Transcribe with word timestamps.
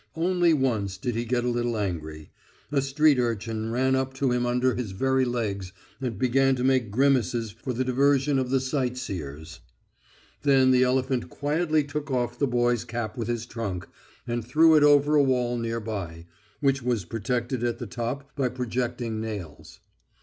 Only 0.15 0.51
once 0.51 0.97
did 0.97 1.13
he 1.13 1.25
get 1.25 1.43
a 1.45 1.49
little 1.49 1.77
angry. 1.77 2.31
A 2.71 2.81
street 2.81 3.19
urchin 3.19 3.71
ran 3.71 3.95
up 3.95 4.15
to 4.15 4.31
him 4.31 4.47
under 4.47 4.73
his 4.73 4.93
very 4.93 5.25
legs, 5.25 5.73
and 6.01 6.17
began 6.17 6.55
to 6.55 6.63
make 6.63 6.89
grimaces 6.89 7.51
for 7.51 7.71
the 7.71 7.83
diversion 7.83 8.39
of 8.39 8.49
the 8.49 8.59
sight 8.59 8.97
seers. 8.97 9.59
Then 10.41 10.71
the 10.71 10.81
elephant 10.81 11.29
quietly 11.29 11.83
took 11.83 12.09
off 12.09 12.39
the 12.39 12.47
boy's 12.47 12.83
cap 12.83 13.15
with 13.15 13.27
his 13.27 13.45
trunk 13.45 13.87
and 14.25 14.43
threw 14.43 14.75
it 14.75 14.81
over 14.81 15.13
a 15.13 15.21
wall 15.21 15.55
near 15.55 15.79
by, 15.79 16.25
which 16.61 16.81
was 16.81 17.05
protected 17.05 17.63
at 17.63 17.77
the 17.77 17.85
top 17.85 18.35
by 18.35 18.49
projecting 18.49 19.21
nails. 19.21 19.81